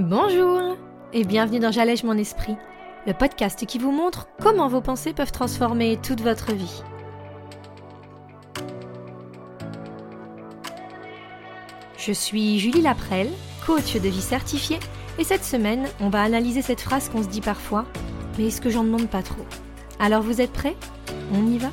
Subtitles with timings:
[0.00, 0.78] Bonjour
[1.12, 2.56] et bienvenue dans J'allège mon esprit,
[3.06, 6.82] le podcast qui vous montre comment vos pensées peuvent transformer toute votre vie.
[11.98, 13.28] Je suis Julie Laprelle,
[13.66, 14.80] coach de vie certifiée,
[15.18, 17.84] et cette semaine, on va analyser cette phrase qu'on se dit parfois,
[18.38, 19.44] mais est-ce que j'en demande pas trop?
[19.98, 20.76] Alors vous êtes prêts?
[21.34, 21.68] On y va?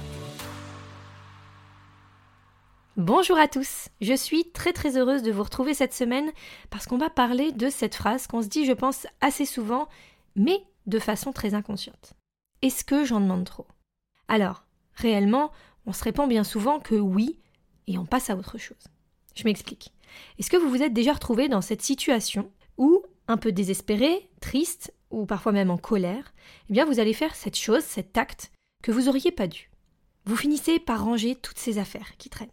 [2.98, 6.32] Bonjour à tous, je suis très très heureuse de vous retrouver cette semaine
[6.72, 9.88] parce qu'on va parler de cette phrase qu'on se dit je pense assez souvent,
[10.36, 12.14] mais de façon très inconsciente.
[12.64, 13.68] Est-ce que j'en demande trop?
[14.28, 14.64] Alors,
[14.96, 15.52] réellement,
[15.86, 17.38] on se répond bien souvent que oui,
[17.86, 18.88] et on passe à autre chose.
[19.36, 19.94] Je m'explique.
[20.40, 24.92] Est-ce que vous vous êtes déjà retrouvé dans cette situation où, un peu désespéré, triste,
[25.12, 26.34] ou parfois même en colère,
[26.68, 29.70] eh bien vous allez faire cette chose, cet acte, que vous auriez pas dû?
[30.26, 32.50] Vous finissez par ranger toutes ces affaires qui traînent.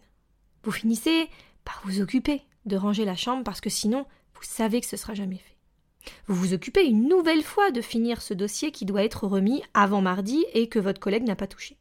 [0.65, 1.29] Vous finissez
[1.65, 5.15] par vous occuper de ranger la chambre parce que sinon, vous savez que ce sera
[5.15, 5.57] jamais fait.
[6.27, 10.01] Vous vous occupez une nouvelle fois de finir ce dossier qui doit être remis avant
[10.01, 11.79] mardi et que votre collègue n'a pas touché.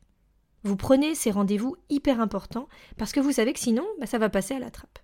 [0.63, 4.29] Vous prenez ces rendez-vous hyper importants parce que vous savez que sinon, bah, ça va
[4.29, 4.99] passer à la trappe.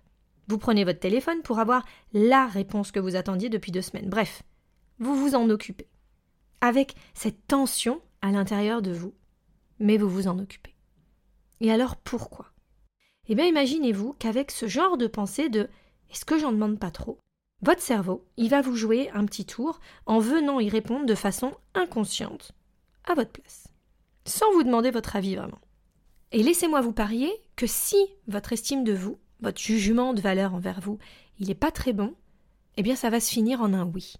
[0.48, 4.08] Vous prenez votre téléphone pour avoir la réponse que vous attendiez depuis deux semaines.
[4.08, 4.42] Bref,
[4.98, 5.88] vous vous en occupez.
[6.60, 9.14] Avec cette tension à l'intérieur de vous.
[9.78, 10.74] Mais vous vous en occupez.
[11.60, 12.49] Et alors pourquoi?
[13.30, 15.68] Eh bien, imaginez-vous qu'avec ce genre de pensée de
[16.10, 17.16] est-ce que j'en demande pas trop?
[17.62, 21.52] Votre cerveau, il va vous jouer un petit tour en venant y répondre de façon
[21.74, 22.50] inconsciente,
[23.04, 23.68] à votre place,
[24.24, 25.60] sans vous demander votre avis vraiment.
[26.32, 30.80] Et laissez-moi vous parier que si votre estime de vous, votre jugement de valeur envers
[30.80, 30.98] vous,
[31.38, 32.16] il n'est pas très bon,
[32.76, 34.14] eh bien ça va se finir en un oui.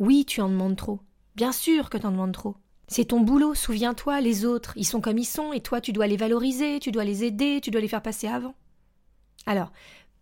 [0.00, 0.98] Oui, tu en demandes trop.
[1.36, 2.56] Bien sûr que tu en demandes trop.
[2.92, 6.06] C'est ton boulot, souviens-toi, les autres, ils sont comme ils sont, et toi tu dois
[6.06, 8.54] les valoriser, tu dois les aider, tu dois les faire passer avant.
[9.46, 9.72] Alors,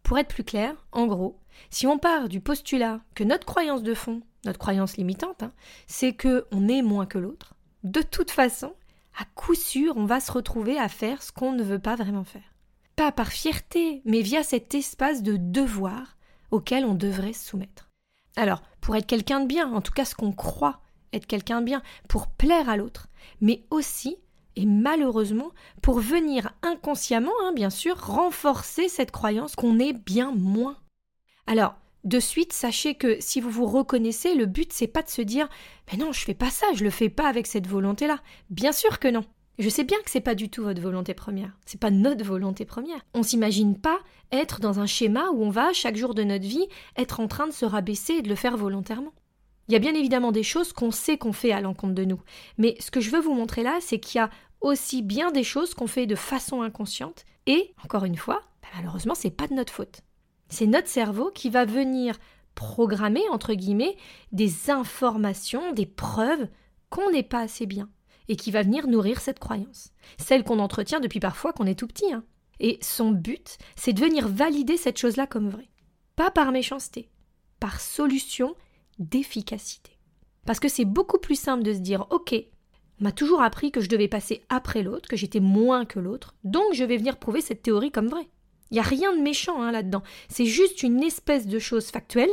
[0.04, 3.92] pour être plus clair, en gros, si on part du postulat que notre croyance de
[3.92, 5.50] fond, notre croyance limitante, hein,
[5.88, 8.72] c'est que on est moins que l'autre, de toute façon,
[9.20, 12.22] à coup sûr, on va se retrouver à faire ce qu'on ne veut pas vraiment
[12.22, 12.54] faire.
[12.94, 16.16] Pas par fierté, mais via cet espace de devoir
[16.52, 17.90] auquel on devrait se soumettre.
[18.36, 20.80] Alors, pour être quelqu'un de bien, en tout cas ce qu'on croit
[21.12, 23.08] être quelqu'un bien, pour plaire à l'autre,
[23.40, 24.16] mais aussi,
[24.56, 25.50] et malheureusement,
[25.82, 30.76] pour venir inconsciemment, hein, bien sûr, renforcer cette croyance qu'on est bien moins.
[31.46, 35.20] Alors, de suite, sachez que si vous vous reconnaissez, le but c'est pas de se
[35.20, 35.48] dire
[35.90, 38.20] Mais non, je fais pas ça, je le fais pas avec cette volonté-là.
[38.48, 39.24] Bien sûr que non.
[39.58, 41.52] Je sais bien que c'est pas du tout votre volonté première.
[41.66, 43.04] C'est pas notre volonté première.
[43.12, 43.98] On s'imagine pas
[44.32, 46.66] être dans un schéma où on va, chaque jour de notre vie,
[46.96, 49.12] être en train de se rabaisser et de le faire volontairement.
[49.68, 52.20] Il y a bien évidemment des choses qu'on sait qu'on fait à l'encontre de nous.
[52.58, 55.44] Mais ce que je veux vous montrer là, c'est qu'il y a aussi bien des
[55.44, 57.24] choses qu'on fait de façon inconsciente.
[57.46, 60.02] Et, encore une fois, bah, malheureusement, c'est pas de notre faute.
[60.48, 62.18] C'est notre cerveau qui va venir
[62.54, 63.96] programmer, entre guillemets,
[64.32, 66.48] des informations, des preuves
[66.90, 67.88] qu'on n'est pas assez bien.
[68.28, 69.92] Et qui va venir nourrir cette croyance.
[70.18, 72.12] Celle qu'on entretient depuis parfois qu'on est tout petit.
[72.12, 72.24] Hein.
[72.60, 75.70] Et son but, c'est de venir valider cette chose-là comme vraie.
[76.14, 77.08] Pas par méchanceté,
[77.58, 78.54] par solution
[79.00, 79.98] d'efficacité.
[80.46, 82.34] Parce que c'est beaucoup plus simple de se dire Ok,
[83.00, 86.72] m'a toujours appris que je devais passer après l'autre, que j'étais moins que l'autre, donc
[86.72, 88.28] je vais venir prouver cette théorie comme vraie.
[88.70, 90.02] Il n'y a rien de méchant hein, là-dedans.
[90.28, 92.30] C'est juste une espèce de chose factuelle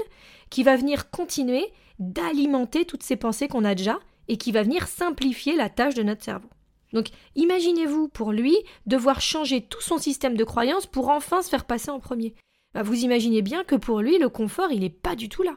[0.49, 1.65] qui va venir continuer
[1.99, 6.03] d'alimenter toutes ces pensées qu'on a déjà et qui va venir simplifier la tâche de
[6.03, 6.49] notre cerveau.
[6.93, 8.55] Donc imaginez-vous pour lui
[8.85, 12.35] devoir changer tout son système de croyances pour enfin se faire passer en premier.
[12.73, 15.55] Bah, vous imaginez bien que pour lui le confort il n'est pas du tout là.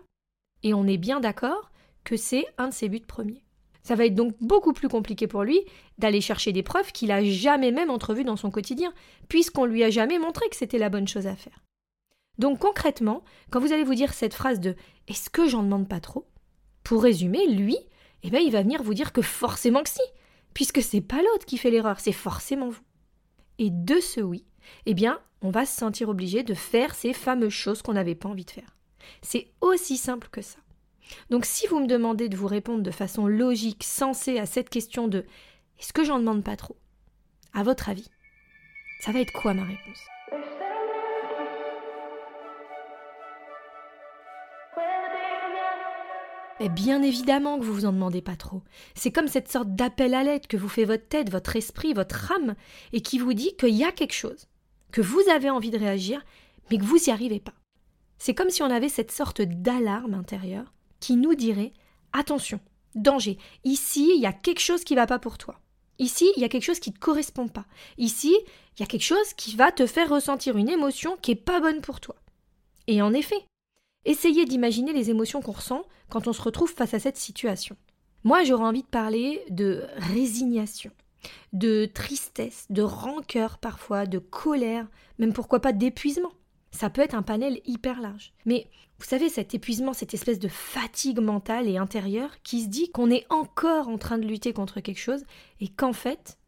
[0.63, 1.71] Et on est bien d'accord
[2.05, 3.45] que c'est un de ses buts premiers.
[3.83, 5.61] Ça va être donc beaucoup plus compliqué pour lui
[5.99, 8.93] d'aller chercher des preuves qu'il a jamais même entrevues dans son quotidien,
[9.29, 11.61] puisqu'on lui a jamais montré que c'était la bonne chose à faire.
[12.39, 14.77] Donc concrètement, quand vous allez vous dire cette phrase de
[15.09, 16.27] Est-ce que j'en demande pas trop?
[16.85, 17.77] Pour résumer, lui,
[18.23, 20.01] eh bien, il va venir vous dire que forcément que si,
[20.55, 22.83] puisque c'est pas l'autre qui fait l'erreur, c'est forcément vous.
[23.59, 24.45] Et de ce oui,
[24.87, 28.29] eh bien, on va se sentir obligé de faire ces fameuses choses qu'on n'avait pas
[28.29, 28.77] envie de faire.
[29.23, 30.59] C'est aussi simple que ça.
[31.31, 35.09] Donc si vous me demandez de vous répondre de façon logique, sensée à cette question
[35.09, 35.25] de
[35.79, 36.77] est-ce que j'en demande pas trop?
[37.53, 38.09] À votre avis,
[39.01, 39.99] ça va être quoi ma réponse?
[46.63, 48.63] Et bien évidemment que vous vous en demandez pas trop.
[48.95, 52.31] C'est comme cette sorte d'appel à l'aide que vous fait votre tête, votre esprit, votre
[52.33, 52.55] âme,
[52.93, 54.47] et qui vous dit qu'il y a quelque chose,
[54.93, 56.23] que vous avez envie de réagir,
[56.71, 57.55] mais que vous n'y arrivez pas.
[58.21, 61.73] C'est comme si on avait cette sorte d'alarme intérieure qui nous dirait
[62.13, 62.61] Attention,
[62.95, 65.59] danger, ici il y a quelque chose qui ne va pas pour toi.
[65.99, 67.67] Ici, il y a quelque chose qui ne te correspond pas.
[67.99, 68.35] Ici,
[68.75, 71.61] il y a quelque chose qui va te faire ressentir une émotion qui n'est pas
[71.61, 72.17] bonne pour toi.
[72.87, 73.45] Et en effet,
[74.07, 77.77] Essayez d'imaginer les émotions qu'on ressent quand on se retrouve face à cette situation.
[78.25, 80.91] Moi, j'aurais envie de parler de résignation,
[81.53, 84.87] de tristesse, de rancœur parfois, de colère,
[85.19, 86.33] même pourquoi pas d'épuisement.
[86.71, 88.33] Ça peut être un panel hyper large.
[88.47, 88.69] Mais
[88.99, 93.11] vous savez, cet épuisement, cette espèce de fatigue mentale et intérieure qui se dit qu'on
[93.11, 95.25] est encore en train de lutter contre quelque chose
[95.61, 96.39] et qu'en fait,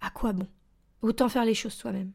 [0.00, 0.48] à quoi bon?
[1.02, 2.12] Autant faire les choses soi-même.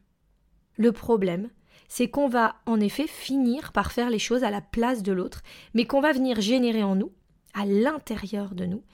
[0.76, 1.50] Le problème,
[1.88, 5.42] c'est qu'on va en effet finir par faire les choses à la place de l'autre,
[5.74, 7.12] mais qu'on va venir générer en nous,
[7.52, 8.84] à l'intérieur de nous,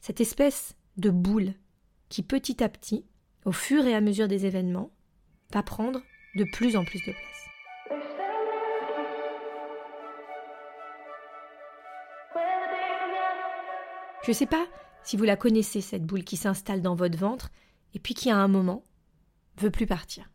[0.00, 1.52] cette espèce de boule
[2.08, 3.04] qui petit à petit,
[3.44, 4.90] au fur et à mesure des événements,
[5.52, 6.00] va prendre
[6.36, 7.37] de plus en plus de place.
[14.28, 14.66] Je ne sais pas
[15.04, 17.48] si vous la connaissez, cette boule qui s'installe dans votre ventre
[17.94, 18.84] et puis qui, à un moment,
[19.56, 20.30] veut plus partir.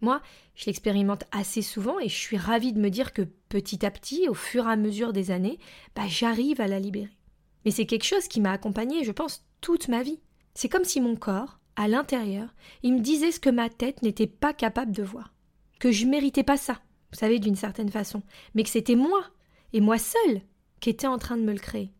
[0.00, 0.22] Moi,
[0.54, 4.28] je l'expérimente assez souvent et je suis ravie de me dire que petit à petit,
[4.28, 5.58] au fur et à mesure des années,
[5.96, 7.10] bah, j'arrive à la libérer.
[7.64, 10.20] Mais c'est quelque chose qui m'a accompagnée, je pense, toute ma vie.
[10.54, 14.28] C'est comme si mon corps, à l'intérieur, il me disait ce que ma tête n'était
[14.28, 15.34] pas capable de voir.
[15.80, 16.74] Que je méritais pas ça,
[17.10, 18.22] vous savez, d'une certaine façon,
[18.54, 19.24] mais que c'était moi,
[19.72, 20.42] et moi seule,
[20.78, 21.90] qui était en train de me le créer.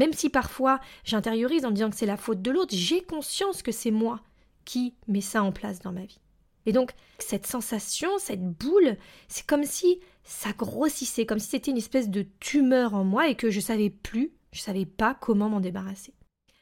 [0.00, 3.70] Même si parfois j'intériorise en disant que c'est la faute de l'autre, j'ai conscience que
[3.70, 4.20] c'est moi
[4.64, 6.20] qui mets ça en place dans ma vie.
[6.64, 8.96] Et donc, cette sensation, cette boule,
[9.28, 13.34] c'est comme si ça grossissait, comme si c'était une espèce de tumeur en moi et
[13.34, 16.14] que je savais plus, je savais pas comment m'en débarrasser.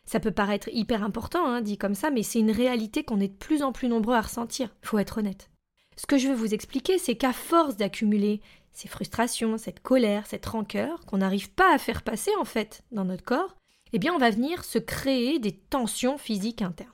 [0.04, 3.28] Ça peut paraître hyper important, hein, dit comme ça, mais c'est une réalité qu'on est
[3.28, 5.48] de plus en plus nombreux à ressentir, faut être honnête.
[5.94, 8.40] Ce que je veux vous expliquer, c'est qu'à force d'accumuler
[8.78, 13.04] ces frustrations, cette colère, cette rancœur qu'on n'arrive pas à faire passer en fait dans
[13.04, 13.56] notre corps,
[13.92, 16.92] eh bien on va venir se créer des tensions physiques internes.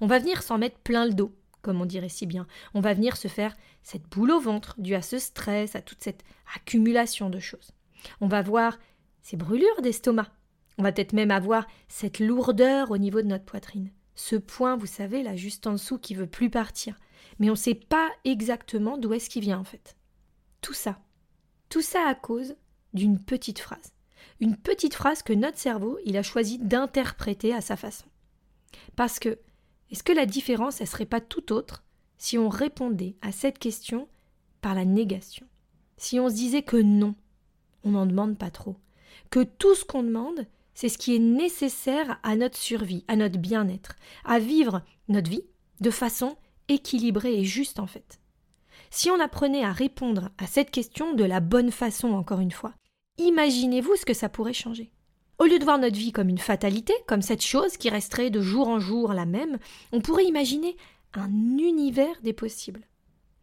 [0.00, 2.46] On va venir s'en mettre plein le dos, comme on dirait si bien.
[2.72, 6.02] On va venir se faire cette boule au ventre due à ce stress, à toute
[6.02, 6.24] cette
[6.56, 7.72] accumulation de choses.
[8.22, 8.78] On va voir
[9.20, 10.28] ces brûlures d'estomac.
[10.78, 13.90] On va peut-être même avoir cette lourdeur au niveau de notre poitrine.
[14.14, 16.96] Ce point, vous savez, là, juste en dessous, qui veut plus partir.
[17.38, 19.94] Mais on ne sait pas exactement d'où est-ce qu'il vient, en fait.
[20.62, 20.98] Tout ça,
[21.68, 22.56] tout ça à cause
[22.94, 23.92] d'une petite phrase.
[24.40, 28.06] Une petite phrase que notre cerveau, il a choisi d'interpréter à sa façon.
[28.96, 29.38] Parce que,
[29.90, 31.84] est-ce que la différence, elle serait pas tout autre
[32.18, 34.08] si on répondait à cette question
[34.60, 35.46] par la négation?
[35.96, 37.14] Si on se disait que non,
[37.84, 38.76] on n'en demande pas trop,
[39.30, 43.38] que tout ce qu'on demande, c'est ce qui est nécessaire à notre survie, à notre
[43.38, 45.44] bien-être, à vivre notre vie
[45.80, 46.36] de façon
[46.68, 48.20] équilibrée et juste en fait.
[48.90, 52.74] Si on apprenait à répondre à cette question de la bonne façon, encore une fois,
[53.18, 54.92] imaginez-vous ce que ça pourrait changer.
[55.38, 58.40] Au lieu de voir notre vie comme une fatalité, comme cette chose qui resterait de
[58.40, 59.58] jour en jour la même,
[59.92, 60.76] on pourrait imaginer
[61.14, 62.86] un univers des possibles.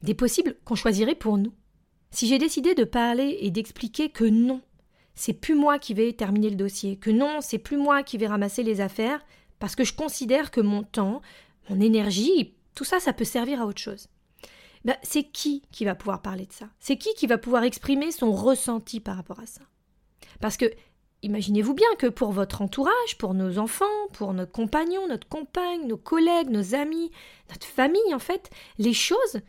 [0.01, 1.53] Des possibles qu'on choisirait pour nous.
[2.11, 4.61] Si j'ai décidé de parler et d'expliquer que non,
[5.15, 8.27] c'est plus moi qui vais terminer le dossier, que non, c'est plus moi qui vais
[8.27, 9.25] ramasser les affaires,
[9.59, 11.21] parce que je considère que mon temps,
[11.69, 14.09] mon énergie, tout ça, ça peut servir à autre chose.
[14.85, 16.69] Bah, c'est qui qui va pouvoir parler de ça?
[16.79, 19.61] C'est qui qui va pouvoir exprimer son ressenti par rapport à ça?
[20.39, 20.71] Parce que
[21.23, 25.97] imaginez-vous bien que pour votre entourage, pour nos enfants, pour nos compagnons, notre compagne, nos
[25.97, 27.11] collègues, nos amis,
[27.49, 29.41] notre famille, en fait, les choses,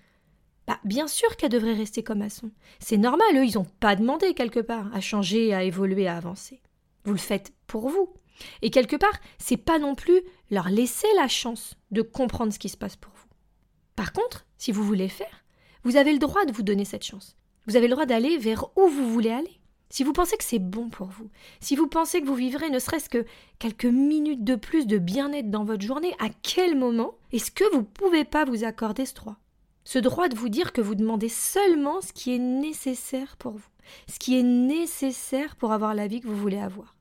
[0.66, 2.50] bah, bien sûr qu'elles devraient rester comme elles sont.
[2.78, 6.62] C'est normal, eux, ils n'ont pas demandé quelque part à changer, à évoluer, à avancer.
[7.04, 8.14] Vous le faites pour vous.
[8.62, 12.68] Et quelque part, c'est pas non plus leur laisser la chance de comprendre ce qui
[12.70, 13.15] se passe pour vous.
[13.96, 15.44] Par contre, si vous voulez faire,
[15.82, 17.36] vous avez le droit de vous donner cette chance.
[17.66, 19.58] Vous avez le droit d'aller vers où vous voulez aller.
[19.88, 22.78] Si vous pensez que c'est bon pour vous, si vous pensez que vous vivrez ne
[22.78, 23.24] serait-ce que
[23.58, 27.80] quelques minutes de plus de bien-être dans votre journée, à quel moment est-ce que vous
[27.80, 29.36] ne pouvez pas vous accorder ce droit?
[29.84, 33.68] Ce droit de vous dire que vous demandez seulement ce qui est nécessaire pour vous,
[34.10, 36.96] ce qui est nécessaire pour avoir la vie que vous voulez avoir.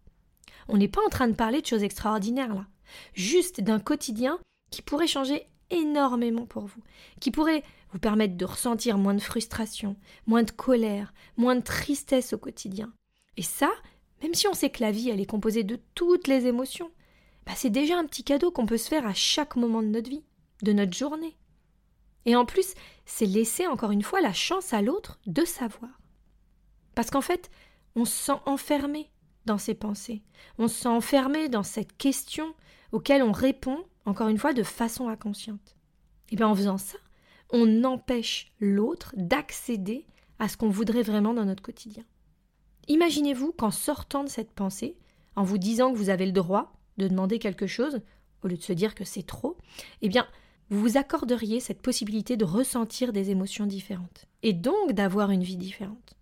[0.67, 2.67] On n'est pas en train de parler de choses extraordinaires là,
[3.15, 4.37] juste d'un quotidien
[4.69, 6.81] qui pourrait changer énormément pour vous,
[7.19, 9.95] qui pourrait vous permettre de ressentir moins de frustration,
[10.27, 12.93] moins de colère, moins de tristesse au quotidien.
[13.37, 13.69] Et ça,
[14.21, 16.91] même si on sait que la vie, elle est composée de toutes les émotions,
[17.45, 20.09] bah c'est déjà un petit cadeau qu'on peut se faire à chaque moment de notre
[20.09, 20.23] vie,
[20.63, 21.37] de notre journée.
[22.25, 22.73] Et en plus,
[23.05, 25.91] c'est laisser encore une fois la chance à l'autre de savoir.
[26.95, 27.51] Parce qu'en fait,
[27.95, 29.11] on se sent enfermé
[29.45, 30.23] dans ses pensées,
[30.57, 32.55] on se sent enfermé dans cette question
[32.91, 35.75] auquel on répond encore une fois de façon inconsciente.
[36.29, 36.97] Et bien en faisant ça,
[37.51, 40.05] on empêche l'autre d'accéder
[40.39, 42.03] à ce qu'on voudrait vraiment dans notre quotidien.
[42.87, 44.97] Imaginez-vous qu'en sortant de cette pensée,
[45.35, 48.01] en vous disant que vous avez le droit de demander quelque chose,
[48.43, 49.57] au lieu de se dire que c'est trop,
[50.01, 50.27] eh bien,
[50.69, 55.57] vous vous accorderiez cette possibilité de ressentir des émotions différentes, et donc d'avoir une vie
[55.57, 56.15] différente.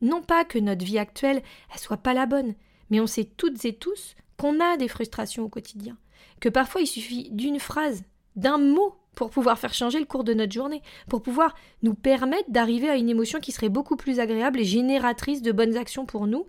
[0.00, 1.42] Non pas que notre vie actuelle
[1.72, 2.54] elle soit pas la bonne,
[2.90, 5.96] mais on sait toutes et tous qu'on a des frustrations au quotidien,
[6.40, 8.04] que parfois il suffit d'une phrase,
[8.36, 12.50] d'un mot pour pouvoir faire changer le cours de notre journée, pour pouvoir nous permettre
[12.50, 16.26] d'arriver à une émotion qui serait beaucoup plus agréable et génératrice de bonnes actions pour
[16.26, 16.46] nous,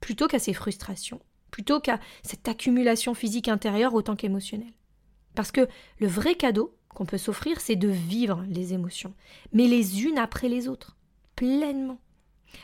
[0.00, 1.20] plutôt qu'à ces frustrations,
[1.50, 4.74] plutôt qu'à cette accumulation physique intérieure autant qu'émotionnelle.
[5.34, 5.68] Parce que
[6.00, 9.14] le vrai cadeau qu'on peut s'offrir, c'est de vivre les émotions,
[9.52, 10.96] mais les unes après les autres,
[11.36, 12.00] pleinement.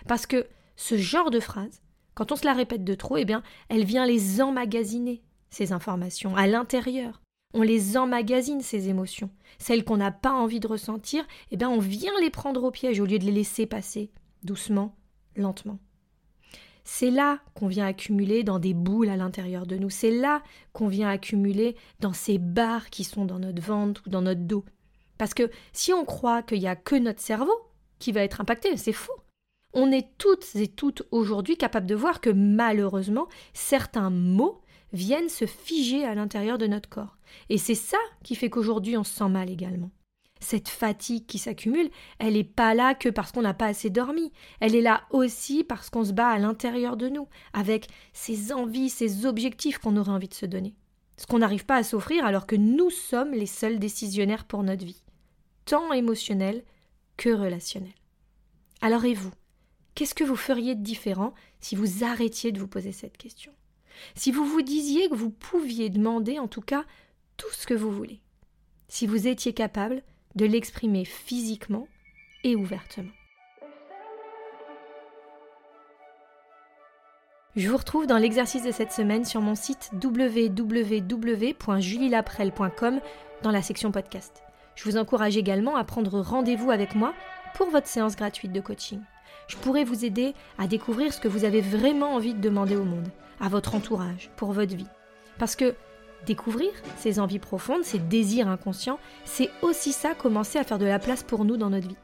[0.08, 1.82] Parce que ce genre de phrase,
[2.14, 5.22] quand on se la répète de trop, eh bien, elle vient les emmagasiner,
[5.54, 7.22] ces informations, à l'intérieur.
[7.54, 9.30] On les emmagasine, ces émotions.
[9.58, 12.98] Celles qu'on n'a pas envie de ressentir, eh bien, on vient les prendre au piège
[12.98, 14.10] au lieu de les laisser passer,
[14.42, 14.96] doucement,
[15.36, 15.78] lentement.
[16.82, 19.88] C'est là qu'on vient accumuler dans des boules à l'intérieur de nous.
[19.88, 20.42] C'est là
[20.72, 24.64] qu'on vient accumuler dans ces barres qui sont dans notre ventre ou dans notre dos.
[25.16, 27.56] Parce que si on croit qu'il n'y a que notre cerveau
[28.00, 29.14] qui va être impacté, c'est faux.
[29.72, 34.60] On est toutes et toutes aujourd'hui capables de voir que malheureusement, certains mots
[34.94, 37.18] viennent se figer à l'intérieur de notre corps.
[37.50, 39.90] Et c'est ça qui fait qu'aujourd'hui on se sent mal également
[40.44, 44.30] cette fatigue qui s'accumule, elle n'est pas là que parce qu'on n'a pas assez dormi.
[44.60, 48.90] Elle est là aussi parce qu'on se bat à l'intérieur de nous, avec ces envies,
[48.90, 50.74] ces objectifs qu'on aurait envie de se donner.
[51.16, 54.84] Ce qu'on n'arrive pas à s'offrir alors que nous sommes les seuls décisionnaires pour notre
[54.84, 55.02] vie,
[55.64, 56.62] tant émotionnelle
[57.16, 57.94] que relationnelle.
[58.80, 59.32] Alors et vous?
[59.94, 63.52] Qu'est-ce que vous feriez de différent si vous arrêtiez de vous poser cette question?
[64.14, 66.84] Si vous vous disiez que vous pouviez demander en tout cas
[67.36, 68.20] tout ce que vous voulez
[68.88, 70.02] Si vous étiez capable
[70.34, 71.86] de l'exprimer physiquement
[72.42, 73.12] et ouvertement.
[77.56, 83.00] Je vous retrouve dans l'exercice de cette semaine sur mon site www.julielaprel.com
[83.42, 84.42] dans la section podcast.
[84.74, 87.14] Je vous encourage également à prendre rendez-vous avec moi
[87.54, 88.98] pour votre séance gratuite de coaching.
[89.48, 92.84] Je pourrais vous aider à découvrir ce que vous avez vraiment envie de demander au
[92.84, 93.08] monde,
[93.40, 94.86] à votre entourage, pour votre vie.
[95.38, 95.74] Parce que
[96.26, 100.98] Découvrir ses envies profondes, ses désirs inconscients, c'est aussi ça commencer à faire de la
[100.98, 101.96] place pour nous dans notre vie.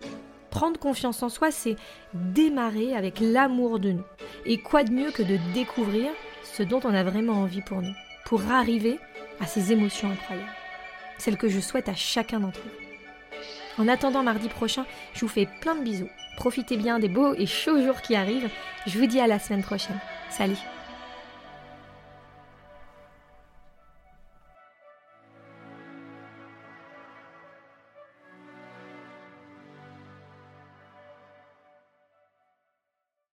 [0.51, 1.77] Prendre confiance en soi, c'est
[2.13, 4.05] démarrer avec l'amour de nous.
[4.45, 6.11] Et quoi de mieux que de découvrir
[6.43, 7.95] ce dont on a vraiment envie pour nous,
[8.27, 8.99] pour arriver
[9.41, 10.49] à ces émotions incroyables,
[11.19, 13.83] celles que je souhaite à chacun d'entre vous.
[13.83, 14.85] En attendant mardi prochain,
[15.15, 16.11] je vous fais plein de bisous.
[16.37, 18.49] Profitez bien des beaux et chauds jours qui arrivent.
[18.87, 19.99] Je vous dis à la semaine prochaine.
[20.31, 20.59] Salut